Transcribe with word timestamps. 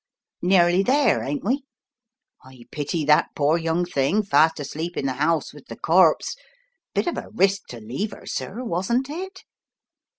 Nearly 0.41 0.81
there, 0.81 1.21
ain't 1.21 1.43
we? 1.43 1.61
I 2.43 2.63
pity 2.71 3.05
that 3.05 3.27
pore 3.35 3.59
young 3.59 3.85
thing 3.85 4.23
fast 4.23 4.59
asleep 4.59 4.97
in 4.97 5.05
the 5.05 5.13
house 5.13 5.53
with 5.53 5.67
the 5.67 5.75
corpse. 5.77 6.35
Bit 6.95 7.05
of 7.05 7.17
a 7.19 7.29
risk 7.35 7.67
to 7.67 7.79
leave 7.79 8.11
'er, 8.11 8.25
sir, 8.25 8.63
wasn't 8.63 9.11
it?" 9.11 9.43